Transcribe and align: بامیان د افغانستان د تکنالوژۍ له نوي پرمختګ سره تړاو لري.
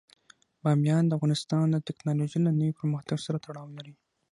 بامیان 0.63 1.03
د 1.07 1.11
افغانستان 1.17 1.65
د 1.71 1.77
تکنالوژۍ 1.87 2.39
له 2.43 2.51
نوي 2.59 2.73
پرمختګ 2.79 3.17
سره 3.25 3.41
تړاو 3.45 3.75
لري. 3.77 3.93